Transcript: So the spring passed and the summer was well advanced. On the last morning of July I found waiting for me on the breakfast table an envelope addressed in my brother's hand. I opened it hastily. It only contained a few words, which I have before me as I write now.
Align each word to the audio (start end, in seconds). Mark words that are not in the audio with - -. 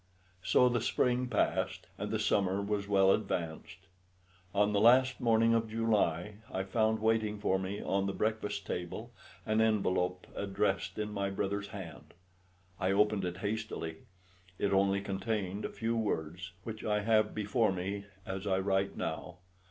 So 0.41 0.67
the 0.67 0.81
spring 0.81 1.27
passed 1.27 1.85
and 1.95 2.09
the 2.09 2.17
summer 2.17 2.59
was 2.59 2.87
well 2.87 3.11
advanced. 3.11 3.77
On 4.51 4.73
the 4.73 4.81
last 4.81 5.21
morning 5.21 5.53
of 5.53 5.69
July 5.69 6.37
I 6.51 6.63
found 6.63 6.97
waiting 7.03 7.37
for 7.37 7.59
me 7.59 7.83
on 7.83 8.07
the 8.07 8.11
breakfast 8.11 8.65
table 8.65 9.13
an 9.45 9.61
envelope 9.61 10.25
addressed 10.35 10.97
in 10.97 11.13
my 11.13 11.29
brother's 11.29 11.67
hand. 11.67 12.15
I 12.79 12.91
opened 12.91 13.25
it 13.25 13.37
hastily. 13.45 13.97
It 14.57 14.73
only 14.73 15.01
contained 15.01 15.65
a 15.65 15.69
few 15.69 15.95
words, 15.95 16.53
which 16.63 16.83
I 16.83 17.01
have 17.01 17.35
before 17.35 17.71
me 17.71 18.05
as 18.25 18.47
I 18.47 18.57
write 18.57 18.97
now. 18.97 19.37